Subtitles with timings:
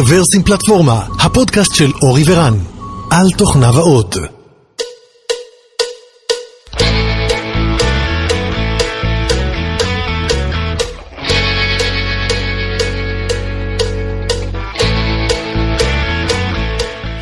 [0.00, 2.54] רוורסים פלטפורמה, הפודקאסט של אורי ורן,
[3.10, 4.16] על תוכניו האות.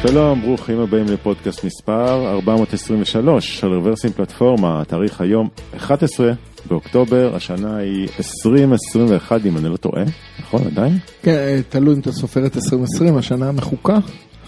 [0.03, 6.33] שלום, ברוכים הבאים לפודקאסט מספר 423 של רוורסים פלטפורמה, התאריך היום 11
[6.69, 10.03] באוקטובר, השנה היא 2021 אם אני לא טועה,
[10.41, 10.99] נכון עדיין?
[11.23, 13.99] כן, תלוי אם אתה סופר את 2020, השנה המחוקה.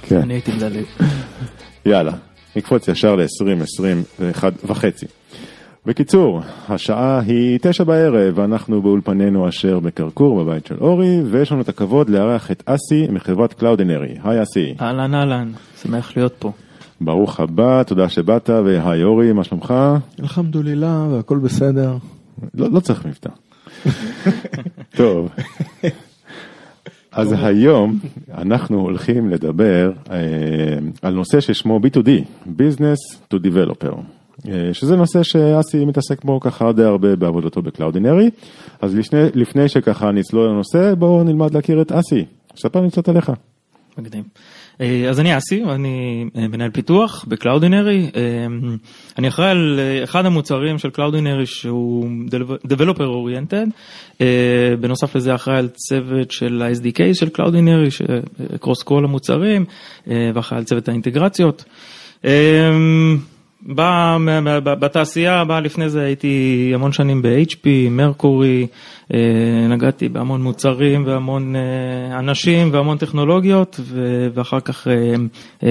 [0.03, 0.17] כן.
[0.17, 0.85] אני הייתי מדלג.
[1.87, 2.13] יאללה,
[2.57, 5.07] נקפוץ ישר ל-2021 וחצי.
[5.87, 11.69] בקיצור, השעה היא תשע בערב, ואנחנו באולפנינו אשר בקרקור בבית של אורי, ויש לנו את
[11.69, 14.15] הכבוד לארח את אסי מחברת קלאודינרי.
[14.25, 14.75] היי אסי.
[14.81, 16.53] אהלן אהלן, שמח להיות פה.
[17.01, 19.75] ברוך הבא, תודה שבאת, והי אורי, מה שלומך?
[20.21, 21.97] אלחמדולילה והכל בסדר.
[22.55, 23.31] לא, לא צריך מבטא.
[24.97, 25.29] טוב.
[27.13, 27.99] אז היום
[28.35, 30.17] אנחנו הולכים לדבר אה,
[31.03, 32.09] על נושא ששמו B2D,
[32.47, 33.97] Business to Developer,
[34.49, 38.31] אה, שזה נושא שאסי מתעסק בו ככה די הרבה בעבודתו בקלאודינרי,
[38.81, 42.25] אז לפני, לפני שככה נצלול לנושא, בואו נלמד להכיר את אסי,
[42.57, 43.33] ספר לי קצת עליך.
[43.99, 44.23] מקסים.
[44.81, 48.11] אה, אז אני אסי, אני אה, מנהל פיתוח בקלאודינרי,
[49.19, 52.09] אני אחראי על אחד המוצרים של קלאודינרי שהוא
[52.67, 53.71] Developer Oriented,
[54.81, 59.65] בנוסף לזה אחראי על צוות של ה-SDK של קלאודינרי, ש cross כל המוצרים,
[60.07, 61.65] ואחראי על צוות האינטגרציות.
[63.63, 64.17] בא
[64.63, 68.67] בתעשייה, בא לפני זה הייתי המון שנים ב-HP, מרקורי,
[69.69, 71.55] נגעתי בהמון מוצרים והמון
[72.19, 73.81] אנשים והמון טכנולוגיות
[74.35, 74.87] ואחר כך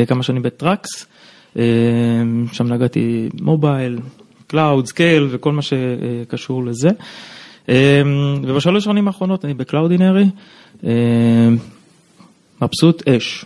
[0.08, 1.06] כמה שנים בטראקס,
[2.52, 4.00] שם נגעתי mobile,
[4.48, 6.90] cloud, scale וכל מה שקשור לזה.
[8.44, 10.26] ובשלוש שנים האחרונות אני בקלאודינרי,
[12.62, 13.46] מבסוט אש.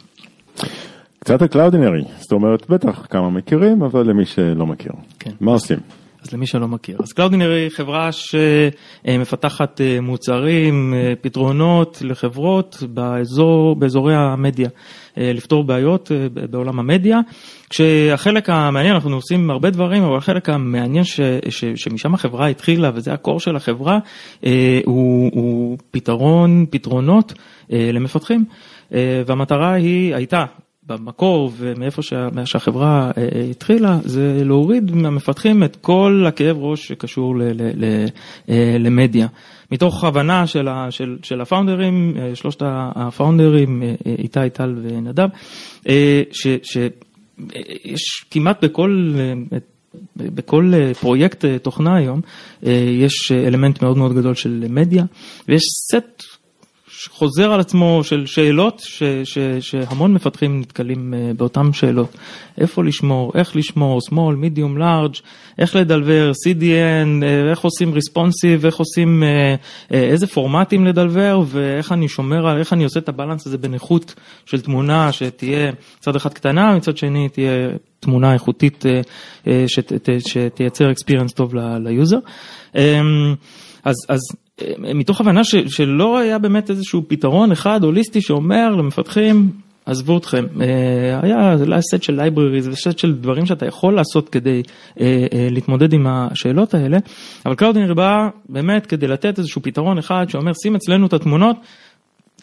[1.23, 4.91] קצת הקלאודינרי, זאת אומרת בטח כמה מכירים, אבל למי שלא מכיר.
[5.19, 5.31] כן.
[5.41, 5.78] מה עושים?
[6.23, 14.69] אז למי שלא מכיר, אז קלאודינרי היא חברה שמפתחת מוצרים, פתרונות לחברות באזור, באזורי המדיה,
[15.17, 17.19] לפתור בעיות בעולם המדיה,
[17.69, 21.19] כשהחלק המעניין, אנחנו עושים הרבה דברים, אבל החלק המעניין ש,
[21.50, 24.00] ש, שמשם החברה התחילה, וזה הקור של החברה,
[24.85, 27.34] הוא, הוא פתרון, פתרונות
[27.69, 28.45] למפתחים,
[29.25, 30.45] והמטרה היא, הייתה,
[30.88, 33.12] במקור ומאיפה שה, שהחברה
[33.52, 38.08] התחילה זה להוריד מהמפתחים את כל הכאב ראש שקשור ל, ל, ל,
[38.80, 39.28] למדיה.
[39.72, 42.62] מתוך הבנה של, ה, של, של הפאונדרים, שלושת
[42.96, 45.28] הפאונדרים, איתי, טל ונדב,
[46.32, 49.14] שיש כמעט בכל
[50.18, 52.22] בכל פרויקט תוכנה היום
[53.02, 55.04] יש אלמנט מאוד מאוד גדול של מדיה
[55.48, 56.24] ויש סט
[57.09, 62.18] חוזר על עצמו של שאלות ש, ש, שהמון מפתחים נתקלים באותן שאלות.
[62.58, 65.22] איפה לשמור, איך לשמור, small, medium, large,
[65.59, 69.24] איך לדלבר, CDN, איך עושים responsive, איך עושים,
[69.92, 71.42] איזה פורמטים לדלבר?
[71.48, 74.16] ואיך אני שומר איך אני עושה את ה balance הזה בין איכות
[74.46, 78.86] של תמונה שתהיה מצד אחד קטנה, מצד שני תהיה תמונה איכותית
[79.68, 82.18] שת, שתייצר experience טוב ל user.
[83.84, 84.20] אז, אז
[84.78, 89.50] מתוך הבנה ש, שלא היה באמת איזשהו פתרון אחד הוליסטי שאומר למפתחים,
[89.85, 90.46] עזבו אתכם,
[91.24, 94.62] לא היה סט של libraries וסט של דברים שאתה יכול לעשות כדי
[95.52, 96.97] להתמודד עם השאלות האלה,
[97.46, 101.56] אבל קלאודינרי בא באמת כדי לתת איזשהו פתרון אחד שאומר שים אצלנו את התמונות.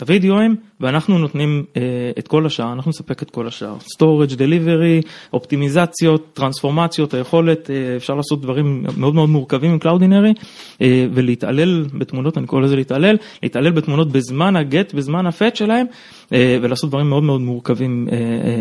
[0.02, 1.78] את הוידאוים ואנחנו נותנים אה,
[2.18, 8.14] את כל השאר, אנחנו נספק את כל השאר, storage, delivery, אופטימיזציות, טרנספורמציות, היכולת, אה, אפשר
[8.14, 10.82] לעשות דברים מאוד מאוד מורכבים עם קלאודינרי אה,
[11.12, 15.86] ולהתעלל בתמונות, אני קורא לזה להתעלל, להתעלל בתמונות בזמן ה get, בזמן ה put שלהם
[16.32, 18.08] ולעשות דברים מאוד מאוד מורכבים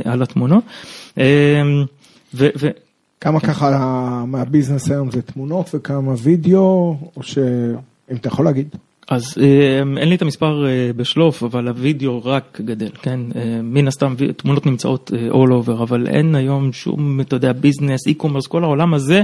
[0.05, 0.63] על התמונות.
[1.17, 2.67] ו, ו,
[3.21, 3.47] כמה כן.
[3.47, 8.75] ככה מהביזנס היום זה תמונות וכמה וידאו, או שאם אתה יכול להגיד.
[9.09, 9.37] אז
[9.97, 10.65] אין לי את המספר
[10.95, 13.19] בשלוף, אבל הווידאו רק גדל, כן?
[13.63, 18.63] מן הסתם תמונות נמצאות all over, אבל אין היום שום, אתה יודע, ביזנס, e-commerce, כל
[18.63, 19.21] העולם הזה.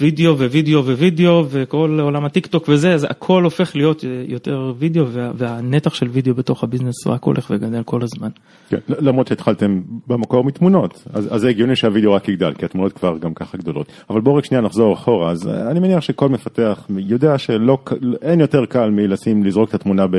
[0.00, 5.94] וידאו ווידאו ווידאו וכל עולם הטיק טוק וזה, אז הכל הופך להיות יותר וידאו והנתח
[5.94, 8.28] של וידאו בתוך הביזנס רק הולך וגדל כל הזמן.
[8.68, 13.18] כן, למרות שהתחלתם במקור מתמונות, אז, אז זה הגיוני שהווידאו רק יגדל, כי התמונות כבר
[13.18, 13.86] גם ככה גדולות.
[14.10, 18.90] אבל בואו רק שנייה נחזור אחורה, אז אני מניח שכל מפתח יודע שאין יותר קל
[18.90, 20.16] מלשים, לזרוק את התמונה ב...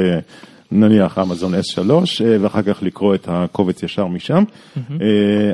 [0.71, 1.91] נניח אמזון S3
[2.39, 4.81] ואחר כך לקרוא את הקובץ ישר משם, mm-hmm.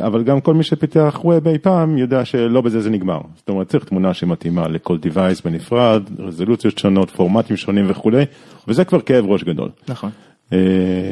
[0.06, 3.68] אבל גם כל מי שפיתח ווב אי פעם יודע שלא בזה זה נגמר, זאת אומרת
[3.68, 8.26] צריך תמונה שמתאימה לכל device בנפרד, רזולוציות שונות, פורמטים שונים וכולי,
[8.68, 9.70] וזה כבר כאב ראש גדול.
[9.90, 10.10] נכון.
[10.54, 10.58] אה,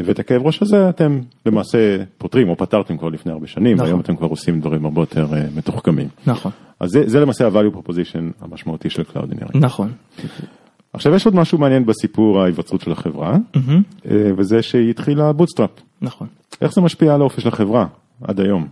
[0.06, 3.86] ואת הכאב ראש הזה אתם למעשה פותרים או פתרתם כבר לפני הרבה שנים, נכון.
[3.86, 6.08] והיום אתם כבר עושים דברים הרבה יותר אה, מתוחכמים.
[6.28, 9.58] נכון, אז זה, זה למעשה ה-value proposition המשמעותי של Cloudinary.
[9.58, 9.92] נכון.
[10.94, 13.62] עכשיו יש עוד משהו מעניין בסיפור ההיווצרות של החברה, אה,
[14.38, 15.70] וזה שהיא התחילה בוטסטראפ.
[16.02, 16.28] נכון.
[16.62, 17.86] איך זה משפיע על האופי של החברה
[18.24, 18.68] עד היום?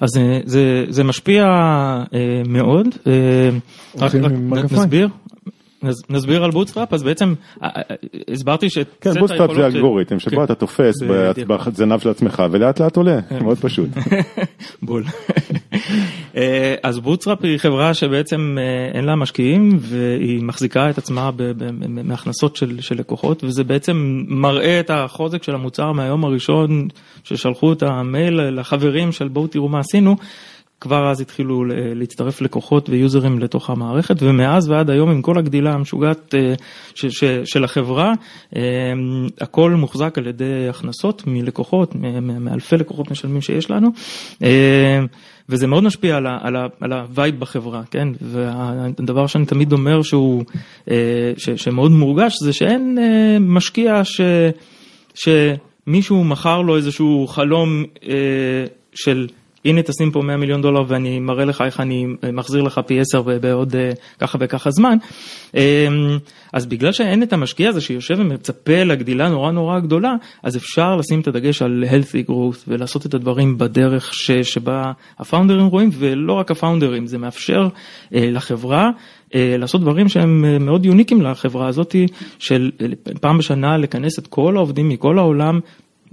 [0.00, 2.86] אז זה, זה, זה משפיע אה, מאוד.
[3.06, 3.12] אה,
[3.98, 4.32] רק, רק.
[4.72, 5.08] נסביר.
[5.82, 7.82] נס- נסביר על בוטסטראפ, אז בעצם אה, אה,
[8.32, 10.42] הסברתי שאת כן, סט בוטסטראפ זה אלגוריתם שבו כן.
[10.44, 10.94] אתה תופס.
[11.46, 13.88] בזנב של עצמך ולאט לאט עולה, מאוד פשוט.
[14.82, 15.04] בול.
[16.36, 21.30] אה, אז בוטסטראפ היא חברה שבעצם אה, אין לה משקיעים והיא מחזיקה את עצמה
[21.88, 26.88] מהכנסות של לקוחות וזה בעצם מראה את החוזק של המוצר מהיום הראשון
[27.24, 30.16] ששלחו את המייל לחברים של בואו תראו מה עשינו.
[30.84, 35.72] כבר אז התחילו ל- להצטרף לקוחות ויוזרים לתוך המערכת ומאז ועד היום עם כל הגדילה
[35.72, 36.54] המשוגעת אה,
[37.44, 38.12] של החברה
[38.56, 38.62] אה,
[39.40, 41.94] הכל מוחזק על ידי הכנסות מלקוחות
[42.40, 43.88] מאלפי לקוחות משלמים שיש לנו
[44.42, 45.00] אה,
[45.48, 46.16] וזה מאוד משפיע
[46.80, 48.08] על, ה-vibe בחברה כן?
[48.20, 50.44] והדבר שאני תמיד אומר שהוא
[50.90, 50.96] אה,
[51.36, 54.20] ש- שמאוד מורגש זה שאין אה, משקיע ש...
[55.14, 58.14] שמישהו מכר לו איזשהו חלום אה,
[58.94, 59.26] של
[59.64, 63.22] הנה תשים פה 100 מיליון דולר ואני מראה לך איך אני מחזיר לך פי 10
[63.22, 64.96] בעוד אה, ככה וככה זמן.
[65.56, 65.88] אה,
[66.52, 71.20] אז בגלל שאין את המשקיע הזה שיושב ומצפה לגדילה נורא נורא גדולה, אז אפשר לשים
[71.20, 76.50] את הדגש על healthy growth ולעשות את הדברים בדרך ש, שבה הפאונדרים רואים ולא רק
[76.50, 77.68] הפאונדרים, זה מאפשר
[78.14, 78.90] אה, לחברה
[79.34, 81.96] אה, לעשות דברים שהם אה, מאוד יוניקים לחברה הזאת,
[82.38, 82.86] של אה,
[83.20, 85.60] פעם בשנה לכנס את כל העובדים מכל העולם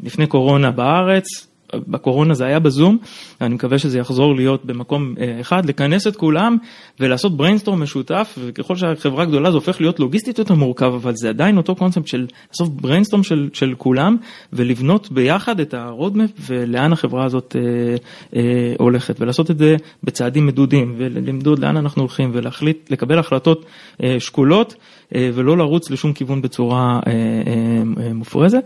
[0.04, 1.51] לפני קורונה בארץ.
[1.76, 2.98] בקורונה זה היה בזום,
[3.42, 6.58] אני מקווה שזה יחזור להיות במקום אה, אחד, לכנס את כולם
[7.00, 11.58] ולעשות brainstorm משותף, וככל שהחברה גדולה זה הופך להיות לוגיסטית יותר מורכב, אבל זה עדיין
[11.58, 14.18] אותו קונספט של לעשות brainstorm של, של כולם
[14.54, 17.96] ולבנות ביחד את ה-roadmap ולאן החברה הזאת אה,
[18.36, 23.66] אה, הולכת, ולעשות את זה בצעדים מדודים, ולמדוד לאן אנחנו הולכים ולהחליט, לקבל החלטות
[24.04, 24.76] אה, שקולות.
[25.16, 28.64] אה, ולא לרוץ לשום כיוון בצורה אה, מופרזת.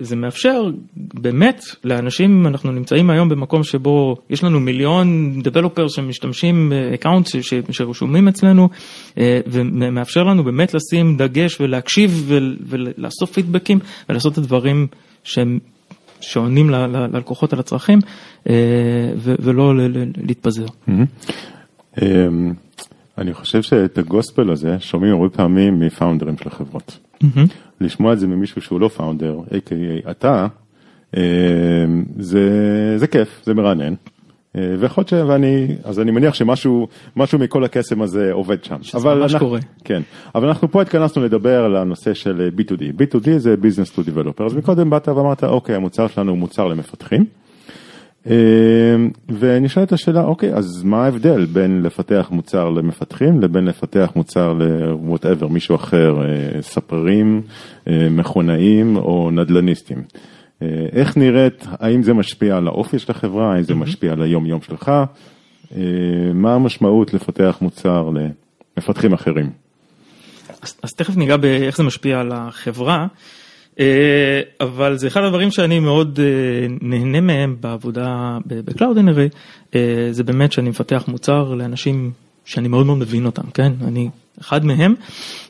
[0.00, 7.28] זה מאפשר באמת לאנשים, אנחנו נמצאים היום במקום שבו יש לנו מיליון developer שמשתמשים account
[7.70, 8.68] שרשומים אצלנו
[9.18, 13.78] אה, ומאפשר לנו באמת לשים דגש ולהקשיב ול- ולאסוף פידבקים
[14.08, 14.86] ולעשות את הדברים
[15.24, 15.58] שהם
[16.20, 17.98] שעונים ללקוחות על הצרכים
[18.50, 18.54] אה,
[19.16, 19.72] ולא
[20.16, 20.66] להתפזר.
[22.02, 22.52] אמ,
[23.18, 26.98] אני חושב שאת הגוספל הזה שומעים הרבה פעמים מפאונדרים של החברות.
[27.80, 30.46] לשמוע את זה ממישהו שהוא לא פאונדר, a.k.a אתה,
[32.18, 32.40] זה,
[32.98, 33.94] זה כיף, זה מרענן.
[34.56, 35.30] אה, ויכול להיות ש...
[35.30, 38.76] ואני, אז אני מניח שמשהו משהו מכל הקסם הזה עובד שם.
[38.82, 39.60] שזה אבל ממש אנחנו- קורה.
[39.84, 40.02] כן,
[40.34, 42.82] אבל אנחנו פה התכנסנו לדבר על הנושא של אה, B2D.
[43.02, 44.44] B2D זה Business to Developer.
[44.46, 47.24] אז מקודם באת ואמרת, אוקיי, המוצר שלנו הוא מוצר למפתחים.
[48.30, 48.34] אה,
[49.38, 55.74] ונשאלת השאלה, אוקיי, אז מה ההבדל בין לפתח מוצר למפתחים לבין לפתח מוצר ל-whatever, מישהו
[55.76, 57.42] אחר, אה, ספרים,
[58.10, 60.02] מכונאים או נדל"ניסטים.
[60.62, 64.46] אה, איך נראית, האם זה משפיע על האופי של החברה, האם זה משפיע על היום
[64.46, 64.88] יום שלך,
[65.76, 65.82] אה,
[66.34, 68.10] מה המשמעות לפתח מוצר
[68.76, 69.50] למפתחים אחרים.
[70.62, 73.06] אז, אז תכף ניגע באיך זה משפיע על החברה,
[73.80, 76.20] אה, אבל זה אחד הדברים שאני מאוד
[76.80, 78.38] נהנה מהם בעבודה
[79.74, 82.12] אה, זה באמת שאני מפתח מוצר לאנשים
[82.44, 83.72] שאני מאוד מאוד מבין אותם, כן?
[83.82, 84.08] אני
[84.40, 84.94] אחד מהם,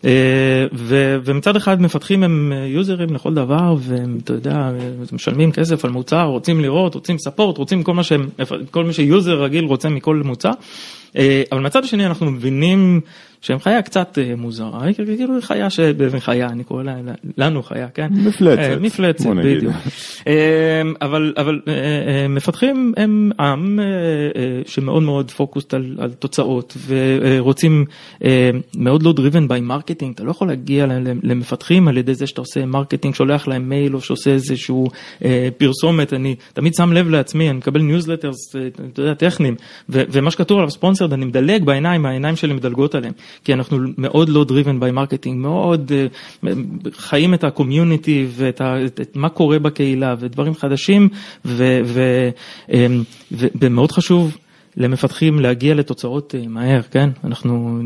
[0.04, 5.52] אה, ו- ומצד אחד מפתחים הם אה, יוזרים לכל דבר, והם, אתה יודע, אה, משלמים
[5.52, 8.28] כסף על מוצר, רוצים לראות, רוצים ספורט, רוצים כל מה שהם,
[8.70, 10.50] כל מי שיוזר רגיל רוצה מכל מוצר,
[11.52, 13.00] אבל מצד השני אנחנו מבינים
[13.44, 16.96] שהם חיה קצת אה, מוזרה, כאילו חיה שבחיה, אני קורא לה,
[17.38, 18.08] לנו חיה, כן?
[18.12, 19.26] מפלצת, אה, מפלצת.
[19.26, 19.74] בדיוק.
[20.26, 23.80] אה, אבל, אבל אה, מפתחים הם עם
[24.66, 27.84] שמאוד מאוד focused על, על תוצאות ורוצים
[28.76, 30.86] מאוד לא driven by marketing, אתה לא יכול להגיע
[31.22, 34.86] למפתחים על ידי זה שאתה עושה marketing, שולח להם מייל או שעושה איזשהו
[35.58, 38.56] פרסומת, אני תמיד שם לב לעצמי, אני מקבל newsletters,
[38.92, 39.54] אתה יודע, טכניים,
[39.88, 43.12] ומה שכתוב עליו ספונסרד, אני מדלג בעיניים, העיניים שלי מדלגות עליהם,
[43.44, 46.06] כי אנחנו מאוד לא driven by marketing, מאוד אה,
[46.92, 51.08] חיים את הקומיוניטי ואת ה- את, את מה קורה בקהילה ודברים חדשים,
[51.44, 51.80] ו-
[53.30, 54.36] ומאוד חשוב.
[54.76, 57.10] למפתחים להגיע לתוצאות אה, מהר, כן?
[57.24, 57.80] אנחנו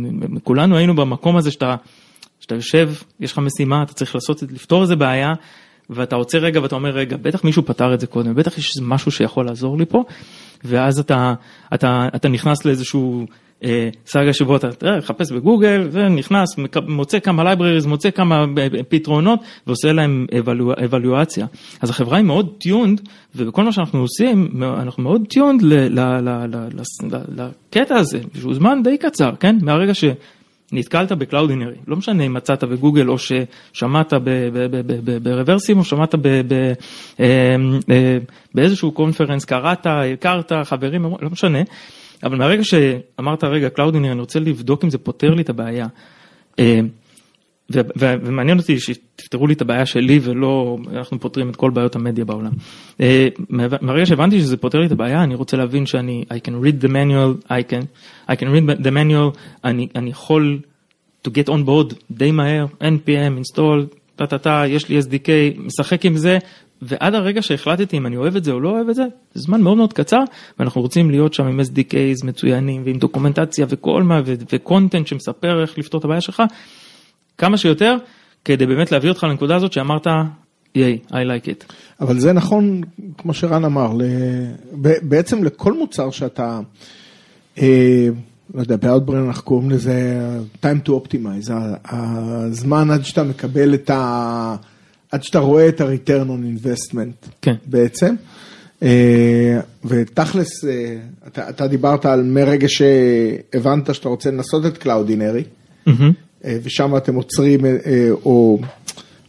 [0.45, 1.75] כולנו היינו במקום הזה שאתה,
[2.41, 2.91] שאתה יושב,
[3.21, 5.33] יש לך משימה, אתה צריך לעשות, לפתור איזה בעיה,
[5.91, 9.11] ואתה עוצר רגע ואתה אומר רגע בטח מישהו פתר את זה קודם בטח יש משהו
[9.11, 10.05] שיכול לעזור לי פה
[10.65, 11.35] ואז אתה
[11.75, 13.27] אתה אתה נכנס לאיזשהו
[13.65, 16.49] אה, סאגה שבו אתה תראה, מחפש בגוגל ונכנס
[16.89, 20.27] מוצא כמה libraries מוצא כמה אה, פתרונות ועושה להם
[20.85, 21.47] אבלואציה
[21.81, 23.01] אז החברה היא מאוד tuned
[23.37, 25.63] ובכל מה שאנחנו עושים אנחנו מאוד tuned
[27.29, 30.05] לקטע הזה שהוא זמן די קצר כן מהרגע ש.
[30.73, 34.13] נתקלת ב-Cloudinary, לא משנה אם מצאת בגוגל או ששמעת
[35.23, 36.21] ברוורסים או שמעת אמ,
[37.91, 38.19] אה,
[38.55, 41.59] באיזשהו conference, קראת, הכרת, חברים, לא משנה,
[42.25, 45.87] אבל מהרגע שאמרת רגע Cloudinary אני רוצה לבדוק אם זה פותר לי את הבעיה.
[47.71, 52.53] ומעניין אותי שתפתרו לי את הבעיה שלי ולא אנחנו פותרים את כל בעיות המדיה בעולם.
[53.01, 53.29] אה,
[53.81, 56.89] מהרגע שהבנתי שזה פותר לי את הבעיה אני רוצה להבין שאני I can read the
[56.89, 57.85] manual, I can,
[58.29, 60.61] I can read the manual, אני, אני יכול
[61.27, 66.05] to get on board די מהר, npm, install, טה טה טה, יש לי SDK, משחק
[66.05, 66.39] עם זה
[66.83, 69.03] ועד הרגע שהחלטתי אם אני אוהב את זה או לא אוהב את זה,
[69.35, 70.21] זה זמן מאוד מאוד קצר
[70.59, 75.99] ואנחנו רוצים להיות שם עם SDKs מצוינים ועם דוקומנטציה וכל מה וקונטנט שמספר איך לפתור
[75.99, 76.43] את הבעיה שלך.
[77.39, 77.97] כמה שיותר,
[78.45, 80.07] כדי באמת להביא אותך לנקודה הזאת שאמרת,
[80.75, 81.73] ייי, I like it.
[82.01, 82.81] אבל זה נכון,
[83.19, 83.93] כמו שרן אמר,
[85.03, 86.61] בעצם לכל מוצר שאתה,
[87.59, 88.09] אה,
[88.55, 90.29] לא יודע, באוטברן אנחנו קוראים לזה
[90.63, 91.53] time to optimize,
[91.85, 94.57] הזמן עד שאתה מקבל את ה...
[95.13, 97.55] עד שאתה רואה את ה-return on investment כן.
[97.67, 98.15] בעצם.
[98.83, 105.45] אה, ותכלס, אה, אתה, אתה דיברת על מרגע שהבנת שאתה רוצה לנסות את Cloudinary,
[105.89, 105.91] mm-hmm.
[106.45, 108.59] אה, ושם אתם עוצרים אה, אה, או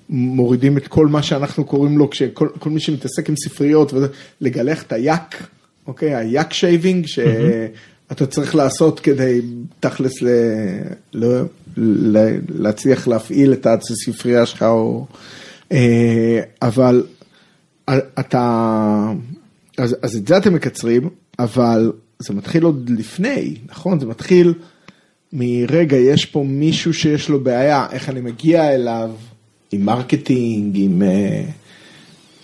[0.10, 3.94] מורידים את כל מה שאנחנו קוראים לו, כל מי שמתעסק עם ספריות,
[4.42, 5.48] לגלח את ה-yak,
[5.88, 9.42] אוקיי, ה-yak shaving, שאתה צריך לעשות כדי
[9.80, 10.28] תכלס ל...
[11.14, 11.42] לא,
[12.50, 15.06] להצליח להפעיל את הספרייה שלך, או...
[16.62, 17.04] אבל
[18.20, 19.14] אתה,
[19.78, 24.00] אז, אז את זה אתם מקצרים, אבל זה מתחיל עוד לפני, נכון?
[24.00, 24.54] זה מתחיל...
[25.34, 29.10] מרגע, יש פה מישהו שיש לו בעיה, איך אני מגיע אליו,
[29.72, 31.02] עם marketing, עם...
[31.02, 31.44] אה,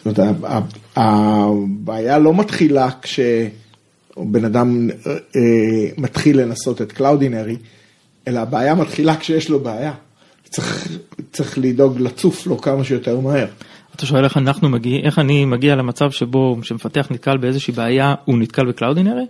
[0.06, 0.64] זאת אומרת,
[0.96, 5.12] הבעיה לא מתחילה כשבן אדם אה,
[5.98, 7.58] מתחיל לנסות את Cloudinary,
[8.28, 9.94] אלא הבעיה מתחילה כשיש לו בעיה.
[10.50, 10.88] צריך,
[11.32, 13.48] צריך לדאוג לצוף לו כמה שיותר מהר.
[13.96, 18.38] אתה שואל איך אנחנו מגיעים, איך אני מגיע למצב שבו שמפתח נתקל באיזושהי בעיה, הוא
[18.38, 19.26] נתקל ב-Cloudinary?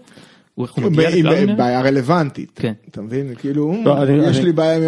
[0.58, 1.56] ל-Cloudinary?
[1.58, 2.74] בעיה רלוונטית, כן.
[2.92, 3.36] אתה מבין?
[3.36, 3.98] כאילו, לא,
[4.30, 4.84] יש לי בעיה עם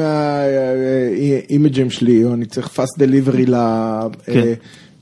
[1.50, 3.51] ה-image ים שלי, או אני צריך fast delivery
[4.25, 4.53] כן.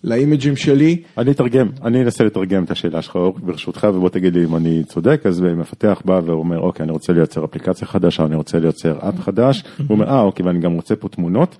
[0.03, 1.01] ל-image ים שלי.
[1.17, 5.21] אני אתרגם, אני אנסה לתרגם את השאלה שלך ברשותך ובוא תגיד לי אם אני צודק,
[5.25, 9.63] אז מפתח בא ואומר אוקיי אני רוצה לייצר אפליקציה חדשה, אני רוצה לייצר app חדש,
[9.77, 11.57] הוא אומר אה אוקיי ואני גם רוצה פה תמונות,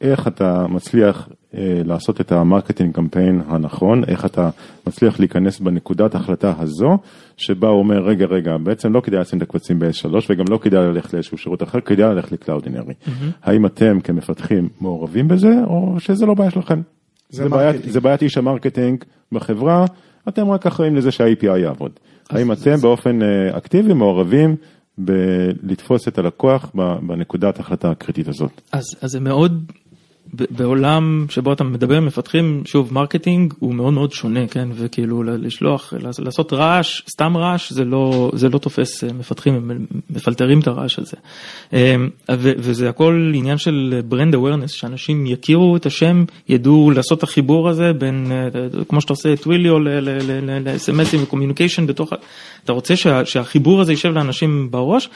[0.00, 4.50] איך אתה מצליח אה, לעשות את המרקטינג קמפיין הנכון, איך אתה
[4.86, 6.98] מצליח להיכנס בנקודת ההחלטה הזו,
[7.36, 10.80] שבה הוא אומר רגע רגע בעצם לא כדאי לשים את הקבצים ב-S3 וגם לא כדאי
[10.80, 12.94] ללכת לאיזשהו שירות אחר, כדאי ללכת ל-Cloudinary.
[13.04, 13.10] Mm-hmm.
[13.42, 16.80] האם אתם כמפתחים מעורבים בזה או שזה לא בעיה שלכם?
[17.30, 19.84] זה, זה, בעיית, זה בעיית איש ה-marketing בחברה,
[20.28, 21.92] אתם רק אחראים לזה שה-API יעבוד.
[22.30, 24.56] האם אתם באופן אה, אקטיבי מעורבים
[24.98, 26.70] בלתפוס את הלקוח
[27.02, 28.60] בנקודת ההחלטה הקריטית הזאת?
[28.72, 29.72] אז, אז זה מאוד
[30.34, 36.52] בעולם שבו אתה מדבר מפתחים, שוב, marketing הוא מאוד מאוד שונה, כן, וכאילו לשלוח, לעשות
[36.52, 41.16] רעש, סתם רעש, זה לא, זה לא תופס אה, מפתחים, הם מפלטרים את הרעש הזה.
[41.72, 42.08] אמ,
[42.38, 47.92] וזה הכל עניין של brand awareness, שאנשים יכירו את השם, ידעו לעשות את החיבור הזה
[47.92, 52.12] בין, אה, כמו שאתה עושה Twilio ל-SMSים ו-communication בתוך,
[52.64, 52.94] אתה רוצה
[53.24, 55.08] שהחיבור הזה יישב לאנשים בראש,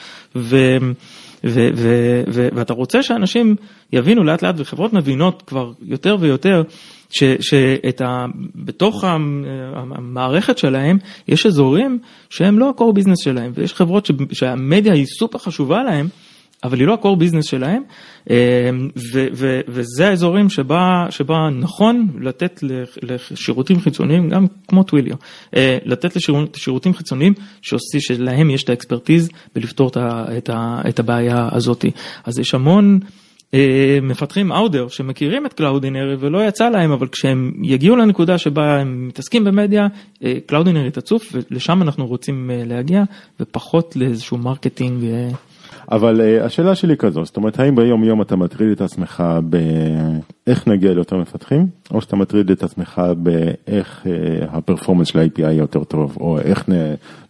[1.45, 1.69] ו...
[1.75, 3.55] ו- ו- ואתה רוצה שאנשים
[3.93, 6.61] יבינו לאט לאט וחברות מבינות כבר יותר ויותר
[7.39, 9.03] שבתוך
[9.97, 10.97] המערכת שלהם
[11.27, 16.07] יש אזורים שהם לא ה-core business שלהם ויש חברות שהמדיה היא סופר חשובה להם.
[16.63, 17.83] אבל היא לא ה-core business שלהם,
[18.29, 18.35] אמ,
[19.13, 22.59] ו- ו- וזה האזורים שבה, שבה נכון לתת
[23.01, 25.15] לשירותים חיצוניים, גם כמו Twilio,
[25.55, 30.99] אה, לתת לשירותים חיצוניים שעושים, שלהם יש את ה-expertise בלפתור את, ה- את, ה- את
[30.99, 31.91] הבעיה הזאתי.
[32.25, 32.99] אז יש המון...
[33.53, 38.79] אה, מפתחים out there שמכירים את Cloudinary ולא יצא להם אבל כשהם יגיעו לנקודה שבה
[38.81, 39.87] הם מתעסקים במדיה
[40.45, 43.03] Cloudinary תצוף ולשם אנחנו רוצים אה, להגיע
[43.39, 45.03] ופחות לאיזשהו marketing
[45.95, 50.67] אבל אה, השאלה שלי כזו, זאת אומרת, האם ביום יום אתה מטריד את עצמך באיך
[50.67, 54.07] נגיע ליותר מפתחים, או שאתה מטריד את עצמך באיך אה,
[54.51, 56.73] ה-performance של ה-API יותר טוב, או איך נ,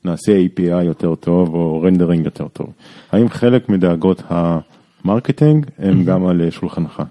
[0.05, 2.67] נעשה API יותר טוב, או rendering יותר טוב.
[3.11, 7.03] האם חלק מדאגות ה-marketing הם גם על שולחנך?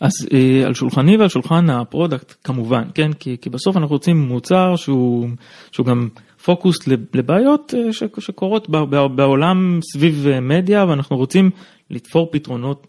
[0.00, 4.76] אז אה, על שולחני ועל שולחן ה-product כמובן, כן, כי, כי בסוף אנחנו רוצים מוצר
[4.76, 5.28] שהוא,
[5.72, 6.08] שהוא גם
[6.46, 6.76] פוקוס
[7.14, 8.68] לבעיות אה, שקורות
[9.16, 11.50] בעולם סביב אה, מדיה ואנחנו רוצים
[11.90, 12.86] לתפור פתרונות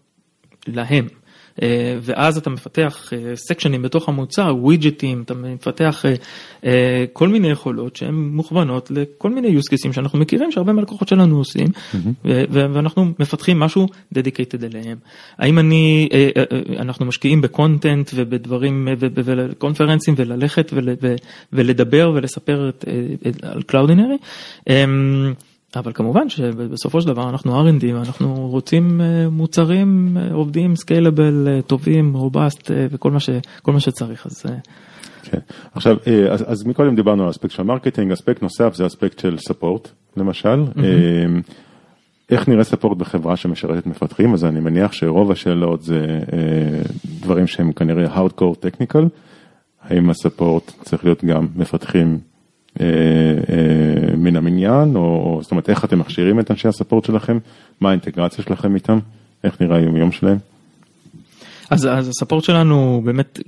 [0.66, 1.08] להם.
[1.62, 6.04] אה, ואז אתה מפתח סקשנים אה, בתוך המוצר, ווידג'טים, אתה מפתח
[6.64, 11.38] אה, כל מיני יכולות שהן מוכוונות לכל מיני use cases שאנחנו מכירים שהרבה מהלקוחות שלנו
[11.38, 12.28] עושים, mm-hmm.
[12.50, 14.96] ואנחנו מפתחים משהו dedicated אליהם.
[15.38, 16.08] האם אני,
[16.78, 20.72] אנחנו משקיעים בקונטנט ובדברים, וקונפרנסים וללכת
[21.52, 22.70] ולדבר ולספר
[23.42, 24.16] על Cloudinary.
[25.76, 31.62] אבל כמובן שבסופו של דבר אנחנו R&D ואנחנו רוצים אה, מוצרים אה, עובדים scalable אה,
[31.62, 33.30] טובים robust וכל מה, ש,
[33.66, 34.42] מה שצריך אז.
[35.22, 35.38] כן.
[35.74, 35.96] עכשיו
[36.30, 40.64] אז, אז מקודם דיברנו על אספקט של marketing אספקט נוסף זה אספקט של support למשל.
[40.64, 41.52] Mm-hmm.
[42.30, 46.20] איך נראה support בחברה שמשרתת מפתחים אז אני מניח שרוב השאלות זה
[47.20, 49.04] דברים שהם כנראה hardcore technical.
[49.82, 52.18] האם הספורט צריך להיות גם מפתחים
[54.16, 57.38] מן המניין, או זאת אומרת איך אתם מכשירים את אנשי הספורט שלכם,
[57.80, 58.98] מה האינטגרציה שלכם איתם,
[59.44, 60.38] איך נראה היום יום שלהם.
[61.70, 63.40] אז, אז הספורט שלנו באמת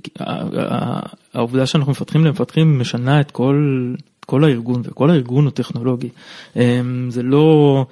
[1.33, 3.93] העובדה שאנחנו מפתחים למפתחים משנה את כל,
[4.25, 6.09] כל הארגון וכל הארגון הוא טכנולוגי
[6.57, 7.85] אה, זה לא.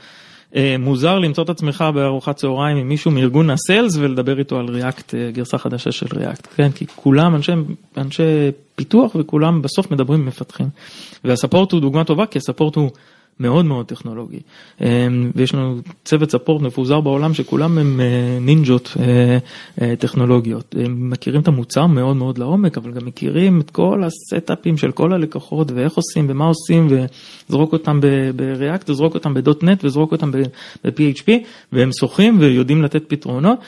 [0.55, 5.15] אה, מוזר למצוא את עצמך בארוחת צהריים עם מישהו מארגון הסיילס ולדבר איתו על ריאקט,
[5.15, 6.71] אה, גרסה חדשה של ריאקט, כן?
[6.71, 7.51] כי כולם אנשי,
[7.97, 8.23] אנשי
[8.75, 10.67] פיתוח וכולם בסוף מדברים עם מפתחים.
[11.23, 12.89] והספורט הוא דוגמה טובה כי הספורט הוא
[13.39, 14.39] מאוד מאוד טכנולוגי.
[14.81, 19.37] אמ, ויש לנו צוות ספורט מפוזר בעולם שכולם הם אה, נינג'ות אה,
[19.81, 20.75] אה, טכנולוגיות.
[20.79, 25.13] הם מכירים את המוצר מאוד מאוד לעומק, אבל גם מכירים את כל הסטאפים של כל
[25.13, 26.87] הלקוחות ואיך עושים ומה עושים
[27.49, 27.99] וזרוק אותם
[28.35, 31.31] בריאקט וזרוק אותם נט וזרוק אותם ב-PHP
[31.73, 33.59] והם שוחים ויודעים לתת פתרונות.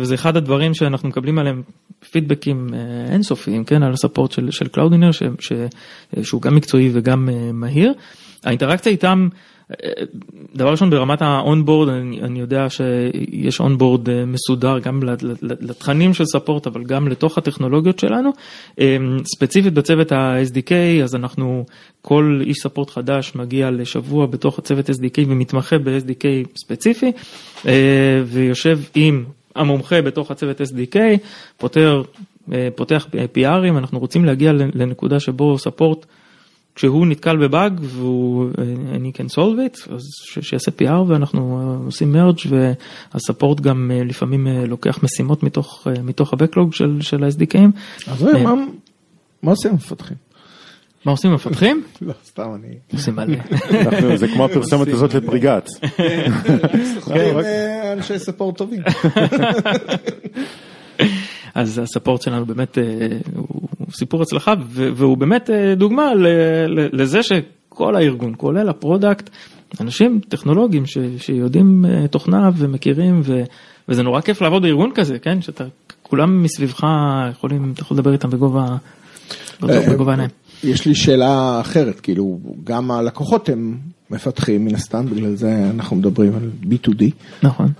[0.00, 1.62] וזה אחד הדברים שאנחנו מקבלים עליהם
[2.10, 2.68] פידבקים
[3.10, 5.10] אינסופיים, כן, על ה-support של, של Cloudinary,
[6.22, 7.92] שהוא גם מקצועי וגם מהיר.
[8.44, 9.28] האינטראקציה איתם,
[10.54, 15.00] דבר ראשון ברמת ה-onboard, אני, אני יודע שיש onboard אה, מסודר גם
[15.42, 18.30] לתכנים של support, אבל גם לתוך הטכנולוגיות שלנו.
[18.80, 18.96] אה,
[19.36, 20.72] ספציפית בצוות ה-SDK,
[21.04, 21.64] אז אנחנו,
[22.02, 27.12] כל איש support חדש מגיע לשבוע בתוך הצוות SDK ומתמחה ב-SDK ספציפי,
[27.66, 30.96] אה, ויושב עם המומחה בתוך הצוות SDK,
[31.56, 32.02] פותר,
[32.74, 36.06] פותח PRים, אנחנו רוצים להגיע לנקודה שבו ספורט
[36.74, 38.50] כשהוא נתקל בבאג והוא
[38.94, 40.02] אני can solve it אז
[40.40, 46.32] שיעשה PR ואנחנו אה, עושים מרג' והספורט גם אה, לפעמים אה, לוקח משימות מתוך מתוך
[46.32, 47.70] הבקלוג של של ה-SDKים.
[48.06, 48.54] אז מה
[49.42, 50.16] מה עושים המפתחים?
[51.04, 51.84] מה עושים המפתחים?
[52.02, 52.74] לא, סתם אני...
[52.92, 53.38] עושים מלא.
[54.16, 55.68] זה כמו הפרסומת הזאת לפריגת.
[57.14, 57.36] כן,
[57.92, 58.82] אנשי support טובים.
[61.54, 62.78] אז ה-support שלנו באמת
[63.36, 63.63] הוא
[63.94, 66.12] סיפור הצלחה והוא באמת אה, דוגמה
[66.92, 69.30] לזה שכל הארגון, כולל ה-product,
[69.80, 73.42] אנשים טכנולוגיים ש, שיודעים אה, תוכנה ומכירים ו,
[73.88, 75.42] וזה נורא כיף לעבוד בארגון כזה, כן?
[75.42, 75.64] שאתה,
[76.02, 76.86] כולם מסביבך
[77.30, 78.66] יכולים, אתה יכול לדבר איתם בגובה,
[79.62, 80.30] אה, בגובה העיניים.
[80.64, 83.78] יש לי שאלה אחרת, כאילו גם הלקוחות הם
[84.10, 87.04] מפתחים מן הסתם, בגלל זה אנחנו מדברים על B2D.
[87.42, 87.72] נכון.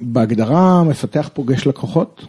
[0.00, 2.26] בהגדרה מפתח פוגש לקוחות?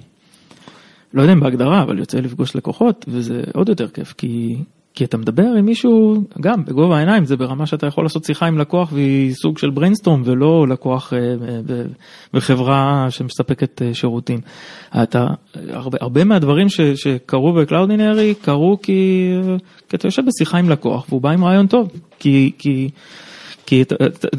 [1.14, 4.58] לא יודע אם בהגדרה, אבל יוצא לפגוש לקוחות, וזה עוד יותר כיף, כי,
[4.94, 8.58] כי אתה מדבר עם מישהו, גם בגובה העיניים, זה ברמה שאתה יכול לעשות שיחה עם
[8.58, 11.20] לקוח והיא סוג של brainstorm, ולא לקוח אה,
[12.34, 14.40] בחברה שמספקת אה, שירותים.
[15.04, 15.28] אתה,
[15.70, 19.32] הרבה, הרבה מהדברים ש, שקרו ב-Cloudinary קרו כי,
[19.90, 22.52] כי אתה יושב בשיחה עם לקוח והוא בא עם רעיון טוב, כי...
[22.58, 22.90] כי
[23.70, 23.84] כי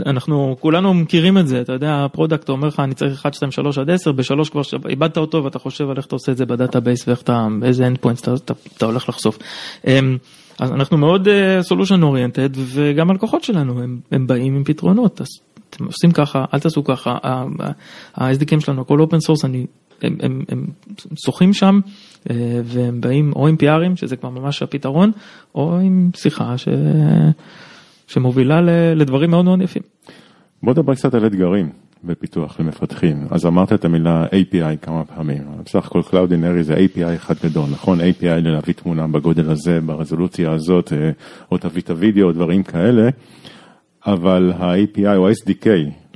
[0.06, 3.78] אנחנו כולנו מכירים את זה, אתה יודע, ה-product אומר לך אני צריך 1, 2, 3
[3.78, 7.08] עד 10, ב-3 כבר איבדת אותו ואתה חושב על איך אתה עושה את זה ב-database
[7.08, 9.38] ואיך אתה, באיזה end point אתה, אתה, אתה הולך לחשוף.
[9.86, 10.16] אמ,
[10.58, 15.28] אז אנחנו מאוד אה, oriented וגם הלקוחות שלנו הם, הם באים עם פתרונות, אז
[15.70, 17.18] אתם עושים ככה, אל תעשו ככה,
[18.14, 19.52] ה-SDKים שלנו הכל open source, הם,
[20.02, 20.66] הם, הם
[21.24, 21.80] שוחים שם
[22.64, 25.12] והם באים או עם PRים שזה כבר ממש הפתרון,
[25.54, 26.68] או עם שיחה ש...
[28.10, 28.60] שמובילה
[28.94, 29.82] לדברים מאוד מאוד יפים.
[30.62, 31.68] בוא נדבר קצת על אתגרים
[32.04, 33.26] בפיתוח למפתחים.
[33.30, 35.42] אז אמרת את המילה API כמה פעמים.
[35.64, 38.00] בסך הכל Cloudinary זה API אחד גדול, נכון?
[38.00, 41.10] API להביא תמונה בגודל הזה, ברזולוציה הזאת, אה,
[41.52, 43.08] או תביא את הוידאו, או דברים כאלה.
[44.06, 45.66] אבל ה-API או ה-SDK,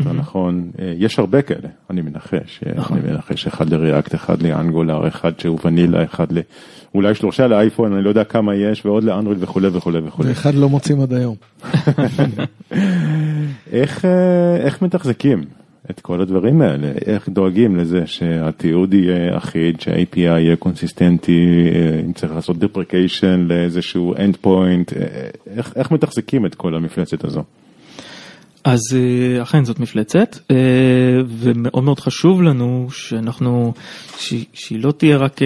[0.04, 2.98] זה נכון, אה, יש הרבה כאלה, אני מנחש, אה, נכון.
[2.98, 6.40] אני מנחש אחד לריאקט, אחד לאנגולר, אחד שהוא ונילה, אחד ל...
[6.94, 10.28] אולי שלושה לאייפון, אני לא יודע כמה יש, ועוד לאנדרואיד וכולי וכולי וכולי.
[10.28, 11.36] ואחד לא מוצאים עד היום.
[13.72, 15.44] איך, אה, איך מתחזקים
[15.90, 21.46] את כל הדברים האלה, איך דואגים לזה שהתיעוד יהיה אחיד, שה-API יהיה קונסיסטנטי,
[22.06, 27.42] אם צריך לעשות deprecation לאיזשהו end point, אה, איך, איך מתחזקים את כל המפלצת הזו?
[28.64, 30.38] אז אה, אכן זאת מפלצת
[31.28, 33.72] ומאוד מאוד חשוב לנו שאנחנו,
[34.52, 35.40] שהיא לא תהיה רק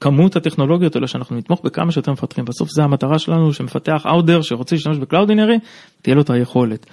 [0.00, 4.42] כמות הטכנולוגיות אלא שאנחנו נתמוך בכמה שיותר מפתחים בסוף זה המטרה שלנו שמפתח out there
[4.42, 5.58] שרוצה להשתמש ב-Cloudinary
[6.02, 6.86] תהיה לו את היכולת.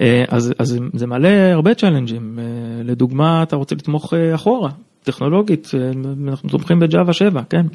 [0.00, 2.44] אה, אז, אז זה מעלה הרבה challenge ים, אה,
[2.84, 4.70] לדוגמה אתה רוצה לתמוך אה, אחורה,
[5.02, 5.70] טכנולוגית,
[6.28, 7.66] אנחנו תומכים ב-Java 7, כן?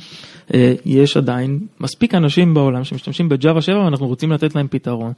[0.85, 5.11] יש עדיין מספיק אנשים בעולם שמשתמשים ב-Java 7 ואנחנו רוצים לתת להם פתרון.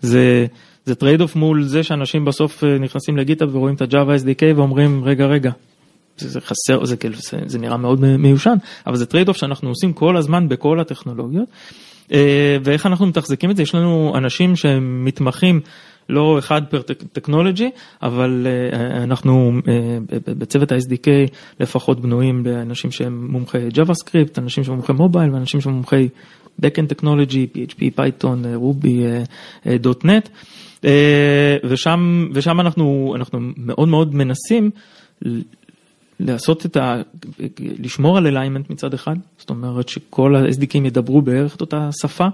[0.00, 0.46] זה,
[0.86, 5.26] זה trade off מול זה שאנשים בסוף נכנסים ל-GitHub ורואים את הג'אווה SDK ואומרים רגע
[5.26, 5.50] רגע.
[6.18, 8.54] זה, זה חסר, זה, זה, זה נראה מאוד מיושן,
[8.86, 11.48] אבל זה trade off שאנחנו עושים כל הזמן בכל הטכנולוגיות.
[12.64, 13.62] ואיך אנחנו מתחזקים את זה?
[13.62, 15.60] יש לנו אנשים שמתמחים
[16.08, 17.70] לא אחד פר טכנולוגי,
[18.02, 21.08] אבל אה, אנחנו אה, בצוות ה-SDK
[21.60, 26.08] לפחות בנויים באנשים שהם מומחי JavaScript, אנשים שהם מומחי מובייל ואנשים שהם מומחי
[26.62, 28.88] Backend טכנולוגי, PHP, Python, Ruby,
[29.66, 30.28] אה, .NET,
[31.64, 34.70] ושם, ושם אנחנו, אנחנו מאוד מאוד מנסים
[36.20, 37.02] לעשות את ה...
[37.58, 42.26] לשמור על אליימנט מצד אחד, זאת אומרת שכל ה-SDKים ידברו בערך את אותה שפה.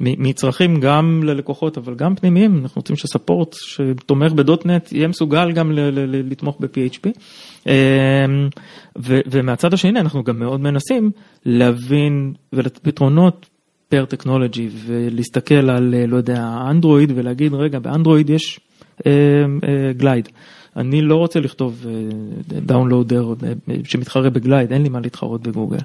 [0.00, 5.72] מצרכים גם ללקוחות אבל גם פנימיים, אנחנו רוצים שסאפורט שתומך בדוטנט יהיה מסוגל גם
[6.08, 7.10] לתמוך ב-PHP.
[7.66, 7.72] אמ,
[9.06, 11.10] ומהצד השני אנחנו גם מאוד מנסים
[11.44, 13.46] להבין ולתת פתרונות
[13.88, 18.60] per טכנולוגי ולהסתכל על לא יודע אנדרואיד ולהגיד רגע ב-Android יש
[19.96, 20.28] Glide.
[20.28, 20.34] אמ, uh,
[20.76, 21.86] אני לא רוצה לכתוב
[22.46, 25.78] downloader אה, אה, שמתחרה ב-Glide, אין לי מה להתחרות ב-Google.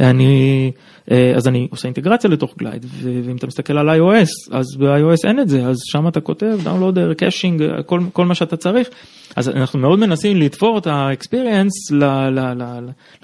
[0.00, 0.72] אני,
[1.10, 5.40] אה, אז אני עושה אינטגרציה לתוך Glide, ואם אתה מסתכל על iOS, אז ב-iOS אין
[5.40, 8.88] את זה, אז שם אתה כותב downloader, caching, כל, כל מה שאתה צריך.
[9.36, 11.94] אז אנחנו מאוד מנסים לתפור את ה-experience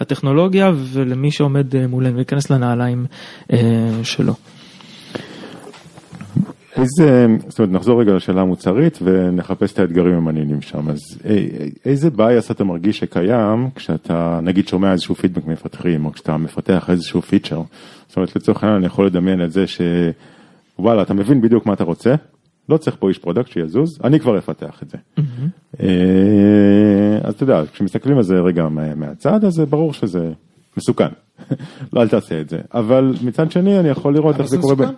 [0.01, 3.07] לטכנולוגיה ולמי שעומד מולנו, להיכנס לנעליים
[4.03, 4.35] שלו.
[6.77, 11.19] איזה, זאת אומרת נחזור רגע לשאלה המוצרית ונחפש את האתגרים המעניינים שם, אז
[11.85, 17.23] איזה bias אתה מרגיש שקיים כשאתה נגיד שומע איזשהו פידבק מפתחים או כשאתה מפתח איזשהו
[17.23, 17.63] פיצ'ר,
[18.09, 21.85] זאת אומרת לצורך העניין אני יכול לדמיין את זה שוואלה אתה מבין בדיוק מה אתה
[21.85, 22.15] רוצה,
[22.69, 24.99] לא צריך פה איש product שיזוז, אני כבר אפתח את זה.
[25.19, 25.81] Mm-hmm.
[27.23, 30.33] אז אתה יודע, כשמסתכלים על זה רגע מהצד אז זה ברור שזה
[30.77, 31.09] מסוכן,
[31.93, 34.87] לא אל תעשה את זה, אבל מצד שני אני יכול לראות איך זה קורה.
[34.87, 34.95] אמ,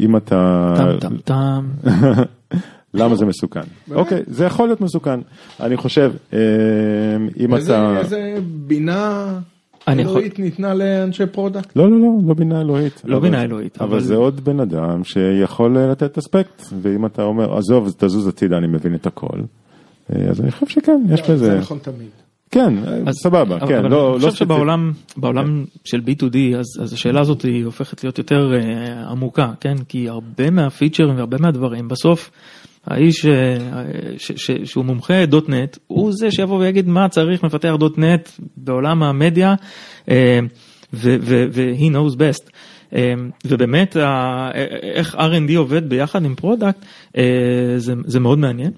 [0.00, 0.74] אם אתה...
[0.76, 1.66] טם טם טם.
[2.94, 3.60] למה זה מסוכן?
[3.94, 5.20] אוקיי, זה יכול להיות מסוכן.
[5.60, 6.38] אני חושב, אמ,
[7.38, 7.98] אם אתה...
[7.98, 8.34] איזה
[8.66, 9.38] בינה...
[9.88, 11.76] אלוהית ניתנה לאנשי product?
[11.76, 13.02] לא, לא, לא, לא בינה אלוהית.
[13.04, 13.82] לא בינה אלוהית.
[13.82, 18.66] אבל זה עוד בן אדם שיכול לתת אספקט, ואם אתה אומר, עזוב, תזוז הצידה, אני
[18.66, 19.38] מבין את הכל.
[20.12, 21.36] אה, אז אני חושב שכן, יש בזה...
[21.36, 22.25] זה נכון תמיד.
[22.56, 22.74] כן,
[23.06, 25.78] אז, סבבה, כן, אבל לא, אני חושב לא שבעולם בעולם כן.
[25.84, 29.74] של B2D, אז, אז השאלה הזאת היא הופכת להיות יותר uh, עמוקה, כן?
[29.88, 32.30] כי הרבה מה-features והרבה מהדברים, בסוף
[32.86, 33.28] האיש uh,
[34.18, 39.54] ש, ש, שהוא מומחה .NET, הוא זה שיבוא ויגיד מה צריך מפתח .NET בעולם המדיה,
[40.06, 40.10] uh,
[40.92, 42.50] ו-he knows best.
[43.44, 43.96] ובאמת,
[44.94, 46.84] איך R&D עובד ביחד עם product,
[47.76, 48.70] זה, זה מאוד מעניין.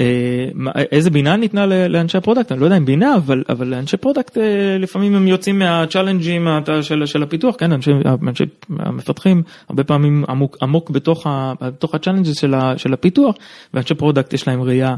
[0.00, 4.38] אה, איזה בינה ניתנה לאנשי ה-product, אני לא יודע אם בינה, אבל, אבל לאנשי product
[4.38, 6.46] אה, לפעמים הם יוצאים מה-challenges
[6.82, 7.90] של, של הפיתוח, כן, אנשי,
[8.28, 8.44] אנשי
[8.78, 11.26] המפתחים הרבה פעמים עמוק, עמוק בתוך,
[11.60, 13.34] בתוך ה-challenges של, של הפיתוח,
[13.74, 14.94] ואנשי product יש להם ראייה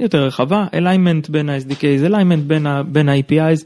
[0.00, 3.64] יותר רחבה, alignment בין ה-SDKs, alignment בין, בין ה-APIs.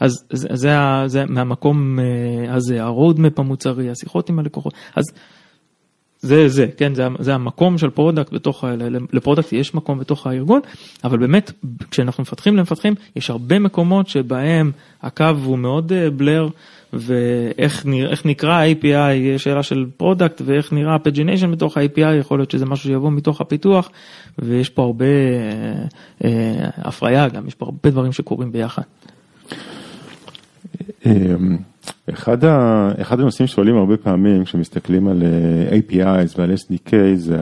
[0.00, 0.76] אז זה, זה,
[1.06, 5.04] זה מהמקום אה, הזה, ה-roadmap המוצרי, השיחות עם הלקוחות, אז
[6.20, 8.64] זה זה, כן, זה, זה המקום של product בתוך,
[9.12, 10.60] ל-product יש מקום בתוך הארגון,
[11.04, 11.52] אבל באמת
[11.90, 16.48] כשאנחנו מפתחים למפתחים יש הרבה מקומות שבהם הקו הוא מאוד blur
[16.92, 22.66] ואיך נרא, נקרא ה-API, שאלה של product ואיך נראה ה-pagination בתוך ה-API, יכול להיות שזה
[22.66, 23.90] משהו שיבוא מתוך הפיתוח
[24.38, 25.84] ויש פה הרבה אה,
[26.24, 28.82] אה, הפריה גם, יש פה הרבה דברים שקורים ביחד.
[32.10, 37.38] אחד, ה, אחד הנושאים שעולים הרבה פעמים כשמסתכלים על אה, APIs ועל SDK זה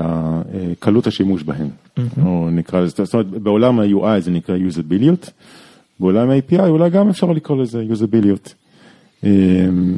[0.78, 2.00] קלות השימוש בהם, mm-hmm.
[2.26, 5.30] או נקרא לזה, זאת אומרת בעולם ה-UI זה נקרא usability,
[6.00, 8.52] בעולם ה-API אולי גם אפשר לקרוא לזה usability.
[9.24, 9.96] אמ,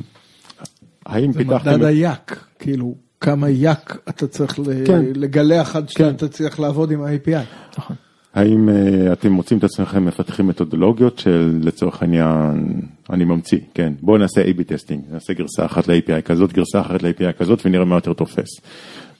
[1.06, 1.70] האם פיתחתם...
[1.70, 5.04] זה מדד ה-yak, כאילו כמה יאק אתה צריך כן.
[5.14, 6.28] לגלח עד שאתה כן.
[6.28, 7.78] צריך לעבוד עם ה-API.
[7.78, 7.96] נכון.
[8.34, 12.80] האם uh, אתם מוצאים את עצמכם מפתחים מתודולוגיות של לצורך העניין,
[13.10, 17.32] אני ממציא, כן, בואו נעשה A-B testing, נעשה גרסה אחת ל-API כזאת, גרסה אחרת ל-API
[17.32, 18.48] כזאת ונראה מה יותר תופס.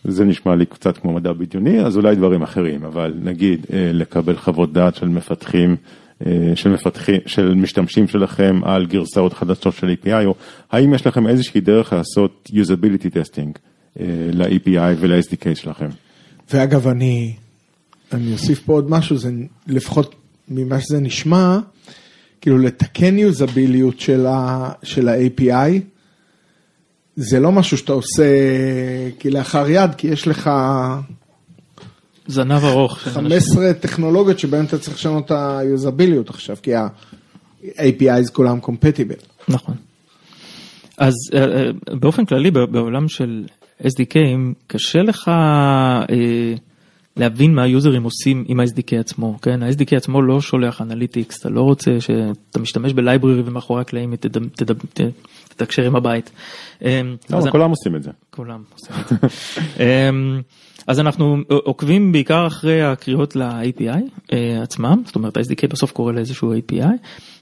[0.05, 4.37] זה נשמע לי קצת כמו מדע בדיוני, אז אולי דברים אחרים, אבל נגיד אה, לקבל
[4.37, 5.77] חוות דעת של מפתחים,
[6.27, 10.35] אה, של מפתחים, של משתמשים שלכם על גרסאות חדשות של API, או
[10.71, 13.59] האם יש לכם איזושהי דרך לעשות usability testing
[14.01, 15.89] אה, ל-API ול-SDK שלכם?
[16.53, 17.35] ואגב, אני,
[18.13, 19.31] אני אוסיף פה עוד משהו, זה
[19.67, 20.15] לפחות
[20.49, 21.59] ממה שזה נשמע,
[22.41, 25.81] כאילו לתקן יוזביליות של, ה, של ה-API,
[27.17, 28.25] זה לא משהו שאתה עושה
[29.21, 30.51] כלאחר יד, כי יש לך
[32.27, 33.01] זנב ארוך.
[33.01, 33.41] של אנשים.
[33.41, 39.15] 15 טכנולוגיות שבהן אתה צריך לשנות את ה-usability עכשיו, כי ה-APIs כולם compatible.
[39.49, 39.75] נכון.
[40.99, 43.45] אז אה, אה, באופן כללי בעולם של
[43.83, 46.55] SDK ים קשה לך אה,
[47.19, 49.63] להבין מה היוזרים עושים עם ה-SDK עצמו, כן?
[49.63, 54.15] ה-SDK עצמו לא שולח analytics, אתה לא רוצה שאתה משתמש ב-library ומאחורי הקלעים
[55.49, 56.31] תתקשר עם הבית.
[56.83, 58.11] לא, כולם עושים את זה.
[58.39, 59.17] כולם עושים את זה.
[60.87, 66.55] אז אנחנו עוקבים בעיקר אחרי הקריאות ל-API אה, עצמם, זאת אומרת ה-SDK בסוף קורא לאיזשהו
[66.55, 66.85] API,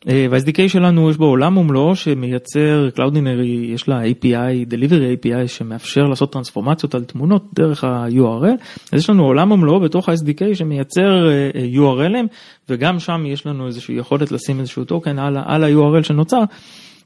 [0.09, 6.03] אה, וה-SDK שלנו יש בו עולם ומלואו שמייצר, Cloudinary יש לה API, Delivery API שמאפשר
[6.03, 11.51] לעשות טרנספורמציות על תמונות דרך ה-URL, אז יש לנו עולם ומלואו בתוך ה-SDK שמייצר אה,
[11.75, 12.27] URLים,
[12.69, 16.43] וגם שם יש לנו איזושהי יכולת לשים איזשהו טוקן על ה-URL שנוצר.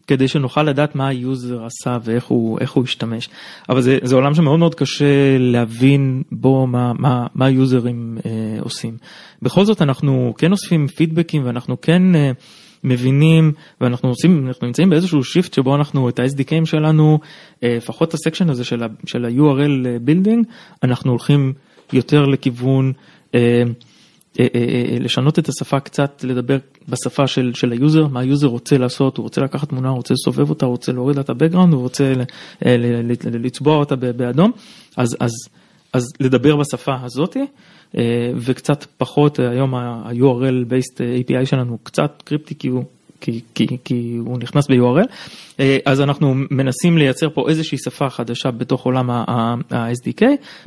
[0.07, 3.29] כדי שנוכל לדעת מה ה-user עשה ואיך הוא, הוא השתמש.
[3.69, 8.97] אבל זה, זה עולם שמאוד מאוד קשה להבין בו מה, מה, מה היוזרים אה, עושים.
[9.43, 12.31] בכל זאת אנחנו כן אוספים פידבקים ואנחנו כן אה,
[12.85, 17.19] מבינים ואנחנו עושים, אנחנו נמצאים באיזשהו shift שבו אנחנו את ה-SDK ים שלנו,
[17.63, 18.83] אה, לפחות את ה-section הזה של,
[19.25, 20.47] ה-URL building,
[20.83, 21.53] אנחנו הולכים
[21.93, 22.93] יותר לכיוון
[23.35, 23.73] אה, אה, אה, אה,
[25.01, 26.57] לשנות את השפה קצת, לדבר
[26.89, 30.51] בשפה של, של ה-user, מה היוזר רוצה לעשות, הוא רוצה לקחת תמונה, הוא רוצה לסובב
[30.51, 32.13] אותה, הוא רוצה להוריד לה את ה-background, הוא רוצה
[32.67, 32.77] אה,
[33.33, 34.53] לצבוע אותה באדום,
[34.97, 35.31] אז, אז,
[35.93, 37.47] אז לדבר בשפה הזאתי,
[37.99, 42.85] אה, וקצת פחות, אה, היום ה-URL based API שלנו קצת cryptic כי הוא...
[43.21, 45.07] כי, כי, כי הוא נכנס ב-URL,
[45.61, 50.23] אה, אז אנחנו מנסים לייצר פה איזושהי שפה חדשה בתוך עולם ה-SDK,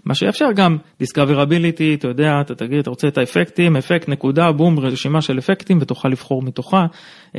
[0.05, 4.79] מה שיאפשר גם discoverability, אתה יודע, אתה תגיד, אתה רוצה את האפקטים, אפקט נקודה, בום,
[4.79, 6.85] רשימה של אפקטים, ותוכל לבחור מתוכה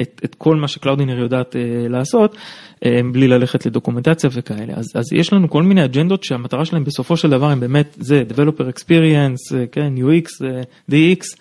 [0.00, 2.37] את, את כל מה ש-Cloudinary יודעת אה, לעשות,
[2.85, 4.72] אה, בלי ללכת ל-documentation וכאלה.
[4.77, 8.22] אז, אז יש לנו כל מיני אג'נדות שהמטרה שלהם בסופו של דבר הם באמת, זה
[8.31, 10.44] Developer Experience, כן, UX,
[10.90, 11.38] DX,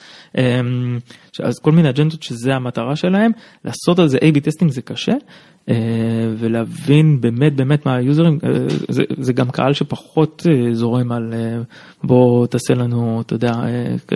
[1.43, 3.31] אז כל מיני אג'נדות שזה המטרה שלהם,
[3.65, 5.13] לעשות על זה A-B testing זה קשה.
[5.69, 5.75] אה,
[6.37, 8.49] ולהבין באמת באמת מה היוזרים, אה,
[8.89, 11.33] זה, זה גם קהל שפחות אה, זורם על
[12.03, 13.53] בוא תעשה לנו, אתה יודע,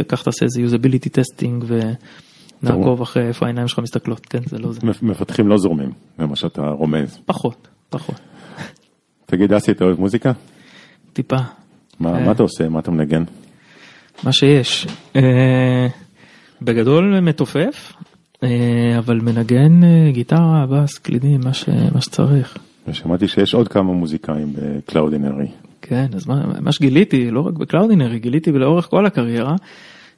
[0.07, 4.79] קח תעשה איזה usability testing ונעקוב אחרי איפה העיניים שלך מסתכלות, כן, זה לא זה.
[4.83, 7.19] מפ- מפתחים לא זורמים, זה מה שאתה רומז.
[7.25, 8.19] פחות, פחות,
[9.25, 10.31] תגיד, אסי, אתה אוהב מוזיקה?
[11.13, 11.37] טיפה,
[11.99, 12.25] מה.
[12.25, 12.69] מה אתה עושה?
[12.69, 13.23] מה אתה מנגן?
[14.23, 14.87] מה שיש.
[16.61, 17.93] אה, בגדול מתופף,
[18.43, 18.49] אה,
[18.97, 22.57] אבל מנגן אה, גיטרה, בס, קלידים, מה, ש, מה שצריך.
[22.87, 25.47] ושמעתי שיש עוד כמה מוזיקאים ב Cloudinary.
[25.81, 29.55] כן, אז מה, מה שגיליתי, לא רק ב Cloudinary, גיליתי לאורך כל הקריירה,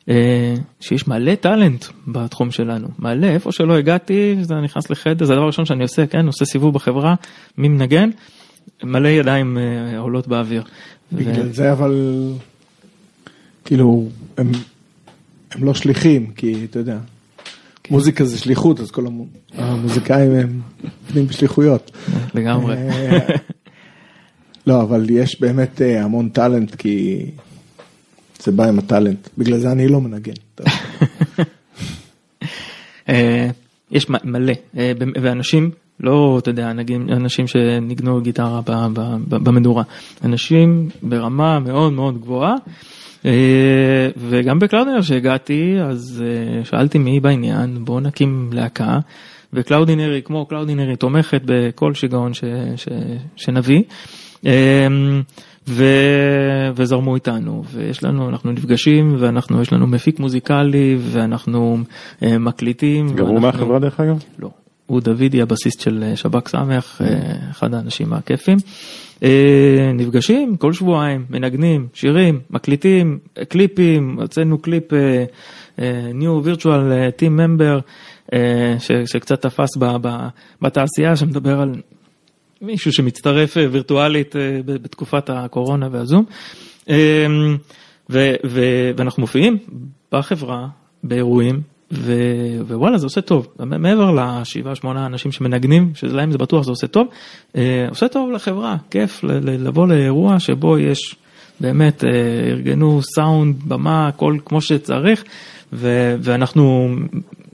[0.10, 5.44] אה, שיש מלא talent בתחום שלנו, מלא, איפה שלא הגעתי, זה נכנס לחדר, זה הדבר
[5.44, 7.16] הראשון שאני עושה, כן, עושה סיבוב בחברה,
[7.58, 8.10] מי מנגן,
[8.84, 10.64] מלא ידיים אה, עולות באוויר.
[11.12, 11.94] בגלל זה אבל,
[13.66, 14.52] כאילו, הם,
[15.52, 16.98] הם לא שליחים, כי אתה יודע,
[17.90, 20.62] מוזיקה זה שליחות, אז כל המו- המוזיקאים הם
[21.06, 21.92] עובדים בשליחויות.
[22.34, 22.76] לגמרי.
[22.78, 23.18] אה,
[24.68, 27.26] לא, אבל יש באמת אה, המון talent, כי
[28.44, 29.30] זה בא עם ה talent.
[29.38, 30.34] בגלל זה אני לא מנגן.
[33.10, 33.50] אה,
[33.92, 34.54] יש מלא,
[35.22, 36.72] ואנשים, לא, אתה יודע,
[37.12, 38.62] אנשים שניגנו גיטרה
[39.28, 39.84] במדורה,
[40.24, 42.56] אנשים ברמה מאוד מאוד גבוהה,
[44.18, 49.00] וגם ב Cloudinary שהגעתי, אז אה, שאלתי מי בעניין, בואו נקים להקה,
[49.54, 52.44] ו Cloudinary, כמו Cloudinary, תומכת בכל שיגעון ש,
[52.76, 52.88] ש,
[53.36, 53.84] שנביא.
[54.46, 54.88] אה,
[55.68, 55.84] ו...
[56.76, 61.78] וזרמו איתנו ויש לנו אנחנו נפגשים ואנחנו יש לנו מפיק מוזיקלי ואנחנו
[62.24, 63.08] אה, מקליטים.
[63.16, 64.24] גם הוא ואנחנו- מהחברה דרך אגב?
[64.40, 64.50] לא.
[64.86, 67.08] הוא דוידי הבסיסט של אה, שב"ק סמך, אה,
[67.52, 68.58] אחד האנשים הכיפים.
[69.24, 75.26] אה, נפגשים כל שבועיים, מנגנים, שירים, מקליטים, קליפים, הוצאנו קליפ אה,
[75.80, 77.82] אה, New Virtual Team Member
[79.06, 79.78] שקצת תפס
[80.62, 81.82] בתעשייה שמדבר על
[82.62, 86.26] מישהו שמצטרף וירטואלית בתקופת הקורונה והזום.
[88.98, 89.58] ואנחנו מופיעים
[90.12, 90.68] בחברה,
[91.04, 91.62] באירועים,
[92.68, 97.08] ווואלה זה עושה טוב, מעבר לשבעה שמונה אנשים שמנגנים, שלהם זה בטוח זה עושה טוב,
[97.56, 101.16] אה, עושה טוב לחברה, כיף לבוא לאירוע שבו יש
[101.60, 102.10] באמת, אה,
[102.50, 105.24] ארגנו סאונד, במה, הכל כמו שצריך,
[105.74, 106.90] ו- ואנחנו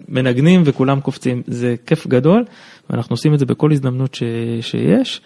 [0.10, 2.44] מנגנים וכולם קופצים, זה כיף גדול,
[2.90, 4.24] ואנחנו עושים את זה בכל הזדמנות ש-
[4.62, 5.22] שיש,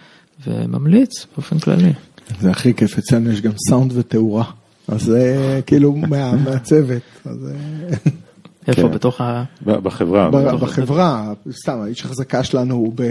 [0.48, 1.92] וממליץ באופן כללי.
[2.40, 4.44] זה הכי כיף, אצלנו יש גם סאונד ותאורה,
[4.88, 7.02] אז זה כאילו מה- מהצוות.
[7.26, 7.48] אז,
[8.68, 8.92] איפה כן.
[8.92, 9.44] בתוך ה...
[9.64, 10.30] בחברה.
[10.32, 13.04] ב- בחברה, סתם, האיש החזקה שלנו, הוא ב...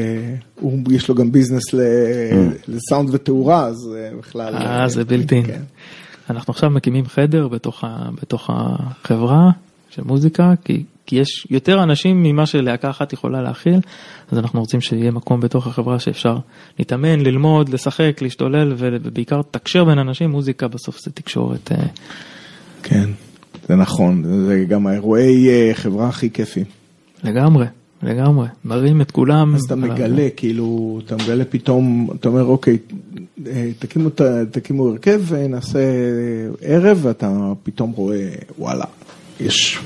[0.60, 1.80] הוא, יש לו גם ביזנס ל...
[2.68, 4.54] לסאונד ותאורה, אז אה, בכלל...
[4.54, 5.42] אה, זה בלתי.
[5.42, 5.62] כן.
[6.30, 9.50] אנחנו עכשיו מקימים חדר בתוך, ה, בתוך החברה
[9.90, 13.80] של מוזיקה, כי, כי יש יותר אנשים ממה שלהקה אחת יכולה להכיל,
[14.32, 16.38] אז אנחנו רוצים שיהיה מקום בתוך החברה שאפשר
[16.78, 21.72] להתאמן, ללמוד, לשחק, להשתולל, ובעיקר לתקשר בין אנשים, מוזיקה בסוף זה תקשורת.
[21.72, 21.86] אה,
[22.82, 23.10] כן,
[23.68, 26.64] זה נכון, זה גם האירועי אה, חברה הכי כיפים.
[27.24, 27.66] לגמרי,
[28.02, 29.54] לגמרי, מראים את כולם.
[29.54, 32.78] אז אתה על ה- מגלה, כאילו, אתה מגלה פתאום, אתה אומר, אוקיי,
[33.46, 34.08] אה, תקימו,
[34.50, 35.78] תקימו הרכב ונעשה
[36.62, 38.28] ערב, ואתה פתאום רואה,
[38.58, 38.84] וואלה,
[39.40, 39.78] יש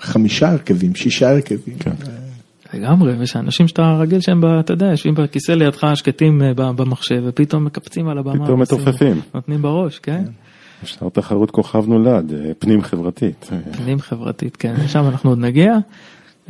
[0.00, 1.74] חמישה הרכבים, שישה הרכבים.
[1.78, 1.90] כן.
[2.74, 7.22] לגמרי, ויש אנשים שאתה רגיל שהם, ב- אתה יודע, יושבים בכיסא לידך שקטים אה, במחשב,
[7.26, 8.44] ופתאום מקפצים על הבמה.
[8.44, 9.20] פתאום מתופפים.
[9.34, 10.24] נותנים בראש, כן?
[10.82, 13.50] אפשר תחרות כוכב נולד, פנים חברתית.
[13.52, 15.74] אה, פנים חברתית, כן, לשם אנחנו עוד נגיע.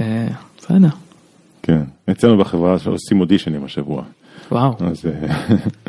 [0.00, 0.88] אה, בסדר,
[1.62, 4.02] כן, אצלנו בחברה עושים אודישנים השבוע.
[4.50, 5.37] וואו, אז אה,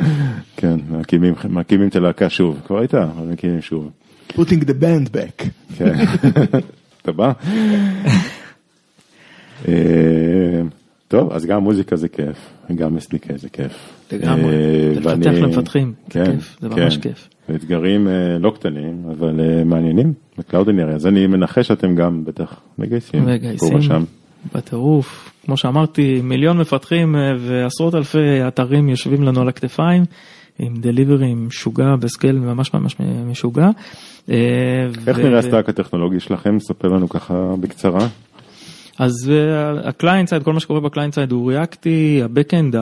[0.56, 3.90] כן, מקימים, מקימים את הלהקה שוב, כבר הייתה, אבל מקימים שוב.
[4.32, 5.44] putting the band back.
[5.76, 5.94] כן,
[7.02, 7.32] אתה בא?
[11.14, 12.36] אה, טוב, אז גם מוזיקה זה כיף,
[12.74, 13.72] גם SDK זה כיף.
[14.12, 17.02] לגמרי, אה, לפתח ואני- למפתחים, זה כן, כיף, זה ממש כן.
[17.02, 17.28] כיף.
[17.54, 22.60] אתגרים אה, לא קטנים, אבל אה, מעניינים, ב Cloudinary, אז אני מנחש שאתם גם בטח
[22.78, 23.78] מגייסים, מגייסים.
[24.54, 30.02] בטירוף, כמו שאמרתי, מיליון מפתחים אה, ועשרות אלפי אתרים יושבים לנו על הכתפיים,
[30.58, 33.70] עם delivery משוגע ב scale ממש ממש משוגע.
[34.30, 34.34] אה,
[35.06, 36.58] איך ו- נראה ה stack הטכנולוגי שלכם?
[36.60, 38.08] ספר לנו ככה בקצרה.
[38.98, 42.76] אז אה, ה client side, כל מה שקורה ב client side הוא React, ה backend,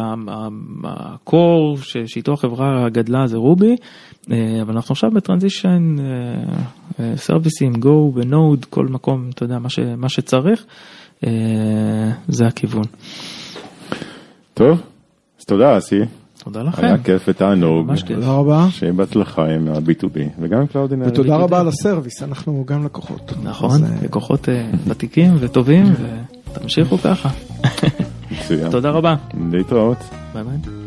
[0.85, 3.77] ה core שאיתו החברה גדלה זה Ruby,
[4.31, 5.97] אה, אבל אנחנו עכשיו ב transition,
[7.17, 10.65] סרוויסים, Go ו Node, כל מקום, אתה יודע, מה, ש, מה שצריך,
[11.27, 12.85] אה, זה הכיוון.
[14.55, 14.81] טוב,
[15.41, 16.01] אז תודה אסי,
[16.45, 16.85] תודה לכם.
[16.85, 17.87] היה כיף ותענוג.
[17.87, 18.17] ממש כיף.
[18.17, 18.67] תודה רבה.
[18.71, 21.09] שיהיה בהצלחה עם ה-B2D וגם עם Cloudinary.
[21.09, 23.33] ותודה רבה על הסרוויס, אנחנו גם לקוחות.
[23.43, 25.85] נכון, אה, לקוחות אה, ותיקים וטובים,
[26.53, 27.29] ותמשיכו ככה.
[28.31, 28.71] מצוין.
[28.71, 29.15] תודה רבה.
[29.51, 29.99] להתראות.
[30.35, 30.84] ביי ביי.